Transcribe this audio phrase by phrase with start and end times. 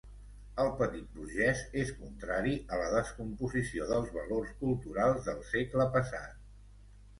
[0.61, 6.45] El petit burgès és contrari a la descomposició dels valors culturals del segle passat.